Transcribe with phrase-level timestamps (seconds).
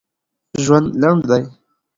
[0.63, 1.43] ژوند لنډ دی.